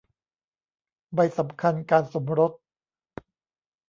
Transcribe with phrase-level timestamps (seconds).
[1.13, 2.51] ใบสำคัญการสมรส